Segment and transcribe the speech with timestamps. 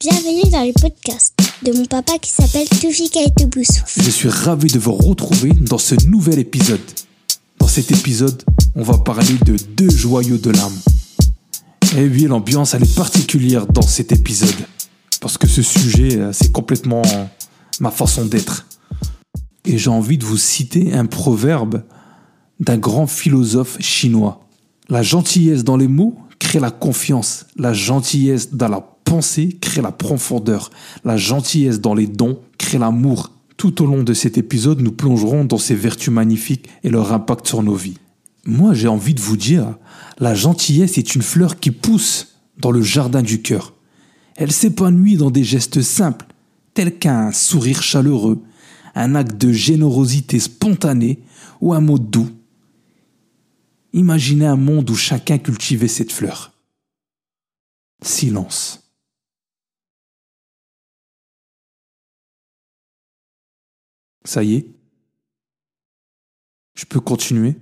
[0.00, 3.32] Bienvenue dans le podcast de mon papa qui s'appelle Toufika et.
[3.96, 6.78] Je suis ravi de vous retrouver dans ce nouvel épisode.
[7.58, 8.40] Dans cet épisode,
[8.76, 10.78] on va parler de deux joyaux de l'âme.
[11.96, 14.54] Et oui, l'ambiance, elle est particulière dans cet épisode.
[15.20, 17.02] Parce que ce sujet, euh, c'est complètement
[17.80, 18.68] ma façon d'être.
[19.64, 21.82] Et j'ai envie de vous citer un proverbe
[22.60, 24.46] d'un grand philosophe chinois.
[24.88, 27.46] La gentillesse dans les mots crée la confiance.
[27.56, 30.70] La gentillesse dans la pensée crée la profondeur.
[31.02, 33.32] La gentillesse dans les dons crée l'amour.
[33.56, 37.46] Tout au long de cet épisode, nous plongerons dans ces vertus magnifiques et leur impact
[37.46, 37.96] sur nos vies.
[38.44, 39.76] Moi, j'ai envie de vous dire,
[40.18, 43.72] la gentillesse est une fleur qui pousse dans le jardin du cœur.
[44.36, 46.26] Elle s'épanouit dans des gestes simples,
[46.74, 48.42] tels qu'un sourire chaleureux,
[48.94, 51.20] un acte de générosité spontanée
[51.60, 52.30] ou un mot doux.
[53.94, 56.52] Imaginez un monde où chacun cultivait cette fleur.
[58.02, 58.87] Silence.
[64.28, 64.66] Ça y est
[66.74, 67.56] Je peux continuer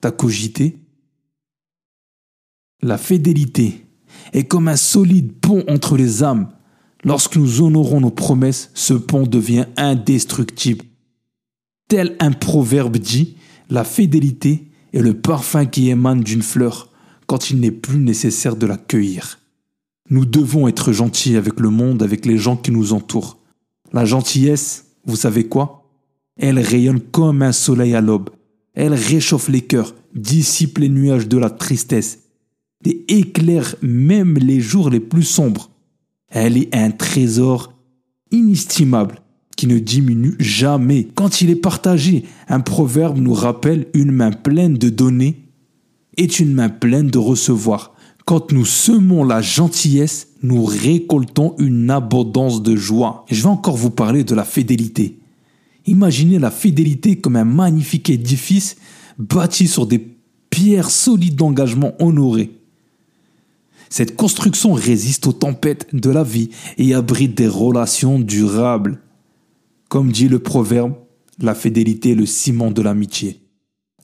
[0.00, 0.78] T'as cogité
[2.80, 3.84] La fidélité
[4.32, 6.48] est comme un solide pont entre les âmes.
[7.04, 10.86] Lorsque nous honorons nos promesses, ce pont devient indestructible.
[11.88, 13.36] Tel un proverbe dit,
[13.68, 16.90] la fidélité est le parfum qui émane d'une fleur
[17.26, 19.38] quand il n'est plus nécessaire de la cueillir.
[20.08, 23.38] Nous devons être gentils avec le monde, avec les gens qui nous entourent.
[23.92, 25.90] La gentillesse, vous savez quoi?
[26.36, 28.30] Elle rayonne comme un soleil à l'aube.
[28.74, 32.20] Elle réchauffe les cœurs, dissipe les nuages de la tristesse
[32.84, 35.70] et éclaire même les jours les plus sombres.
[36.28, 37.72] Elle est un trésor
[38.30, 39.20] inestimable
[39.56, 41.06] qui ne diminue jamais.
[41.14, 45.44] Quand il est partagé, un proverbe nous rappelle une main pleine de donner
[46.16, 47.93] est une main pleine de recevoir.
[48.24, 53.26] Quand nous semons la gentillesse, nous récoltons une abondance de joie.
[53.30, 55.18] Je vais encore vous parler de la fidélité.
[55.86, 58.76] Imaginez la fidélité comme un magnifique édifice
[59.18, 59.98] bâti sur des
[60.48, 62.58] pierres solides d'engagement honoré.
[63.90, 66.48] Cette construction résiste aux tempêtes de la vie
[66.78, 69.00] et abrite des relations durables.
[69.88, 70.94] Comme dit le proverbe,
[71.38, 73.40] la fidélité est le ciment de l'amitié.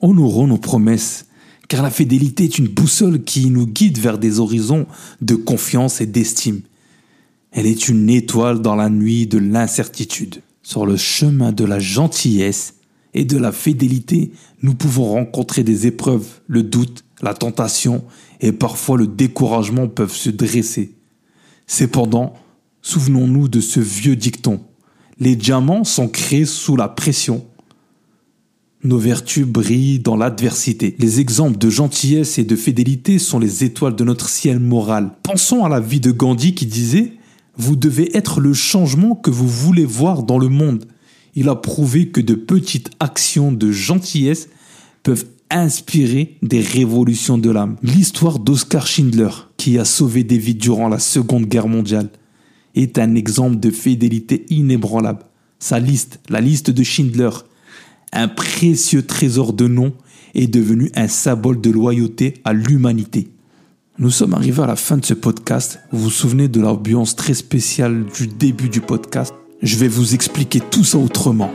[0.01, 1.27] Honorons nos promesses,
[1.71, 4.87] car la fidélité est une boussole qui nous guide vers des horizons
[5.21, 6.63] de confiance et d'estime.
[7.53, 10.43] Elle est une étoile dans la nuit de l'incertitude.
[10.65, 12.75] Sur le chemin de la gentillesse
[13.15, 14.33] et de la fidélité,
[14.63, 18.03] nous pouvons rencontrer des épreuves, le doute, la tentation
[18.41, 20.97] et parfois le découragement peuvent se dresser.
[21.69, 22.35] Cependant,
[22.83, 24.61] souvenons-nous de ce vieux dicton.
[25.21, 27.47] Les diamants sont créés sous la pression.
[28.83, 30.97] Nos vertus brillent dans l'adversité.
[30.99, 35.13] Les exemples de gentillesse et de fidélité sont les étoiles de notre ciel moral.
[35.23, 37.13] Pensons à la vie de Gandhi qui disait
[37.59, 40.87] Vous devez être le changement que vous voulez voir dans le monde.
[41.35, 44.49] Il a prouvé que de petites actions de gentillesse
[45.03, 47.77] peuvent inspirer des révolutions de l'âme.
[47.83, 52.09] L'histoire d'Oscar Schindler, qui a sauvé des vies durant la Seconde Guerre mondiale,
[52.75, 55.25] est un exemple de fidélité inébranlable.
[55.59, 57.31] Sa liste, la liste de Schindler,
[58.13, 59.93] un précieux trésor de nom,
[60.35, 63.29] est devenu un symbole de loyauté à l'humanité.
[63.99, 65.81] Nous sommes arrivés à la fin de ce podcast.
[65.93, 69.35] Vous vous souvenez de l'ambiance très spéciale du début du podcast?
[69.63, 71.51] Je vais vous expliquer tout ça autrement.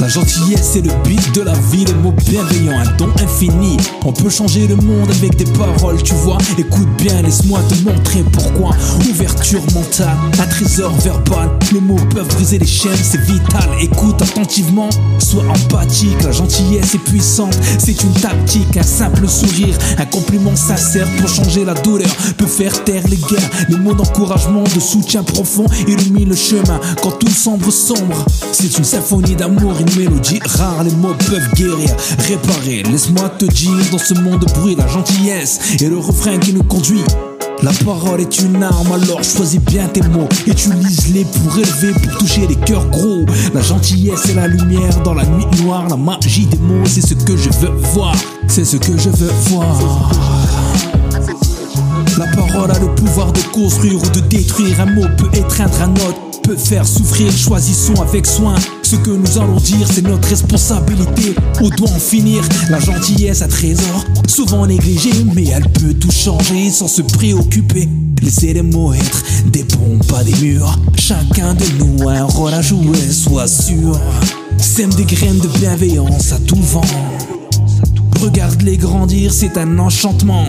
[0.00, 3.76] La gentillesse est le but de la vie, le mot bienveillant, un don infini.
[4.04, 6.38] On peut changer le monde avec des paroles, tu vois.
[6.56, 8.70] Écoute bien, laisse-moi te montrer pourquoi.
[9.10, 11.50] Ouverture mentale, un trésor verbal.
[11.72, 13.68] Les mots peuvent briser les chaînes, c'est vital.
[13.80, 14.88] Écoute attentivement,
[15.18, 16.22] sois empathique.
[16.22, 18.76] La gentillesse est puissante, c'est une tactique.
[18.76, 23.50] Un simple sourire, un compliment sincère pour changer la douleur, peut faire taire les guerres.
[23.68, 28.24] Les mots d'encouragement, de soutien profond illuminent le chemin quand tout semble sombre.
[28.52, 31.90] C'est une symphonie d'amour, une mélodie rare, les mots peuvent guérir,
[32.26, 32.82] réparer.
[32.84, 36.62] Laisse-moi te dire, dans ce monde de bruit, la gentillesse est le refrain qui nous
[36.64, 37.02] conduit.
[37.62, 40.28] La parole est une arme, alors choisis bien tes mots.
[40.46, 43.24] Utilise-les pour élever, pour toucher les cœurs gros.
[43.52, 45.88] La gentillesse est la lumière dans la nuit noire.
[45.88, 48.14] La magie des mots, c'est ce que je veux voir.
[48.46, 50.12] C'est ce que je veux voir.
[52.16, 54.80] La parole a le pouvoir de construire ou de détruire.
[54.80, 58.54] Un mot peut étreindre un autre peut faire souffrir, choisissons avec soin.
[58.90, 61.34] Ce que nous allons dire, c'est notre responsabilité.
[61.60, 62.42] On doit en finir.
[62.70, 67.86] La gentillesse, un trésor, souvent négligé, mais elle peut tout changer sans se préoccuper.
[68.22, 70.78] Laissez les mots être des ponts, pas des murs.
[70.96, 74.00] Chacun de nous a un rôle à jouer, sois sûr.
[74.56, 76.80] Sème des graines de bienveillance à tout vent.
[78.20, 80.44] Regarde-les grandir, c'est un enchantement.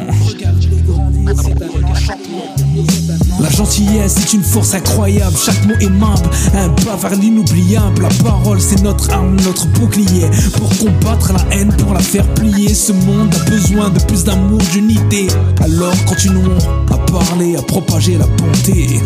[3.40, 8.02] La gentillesse est une force incroyable, chaque mot aimable, un pas vers l'inoubliable.
[8.02, 10.28] La parole, c'est notre arme, notre bouclier.
[10.58, 12.74] Pour combattre la haine, pour la faire plier.
[12.74, 15.28] Ce monde a besoin de plus d'amour, d'unité.
[15.62, 16.58] Alors continuons
[16.92, 19.00] à parler, à propager la bonté.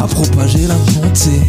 [0.00, 1.40] À propager la bonté.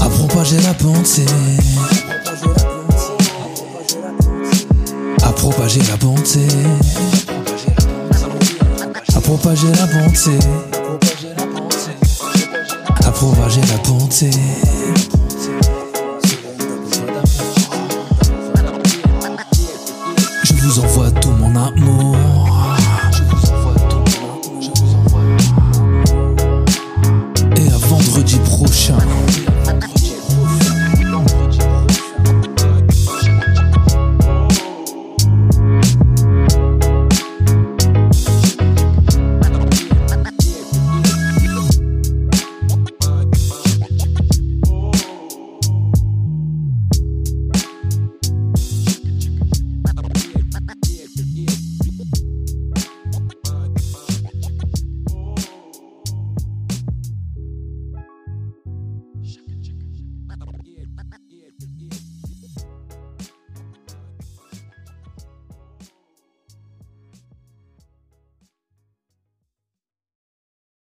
[0.00, 1.24] À propager la bonté.
[5.50, 6.46] propager la bonté.
[9.14, 10.38] À propager la bonté.
[13.04, 14.30] À propager la bonté.
[20.44, 22.16] Je vous envoie tout mon amour.
[27.56, 28.96] Et à vendredi prochain.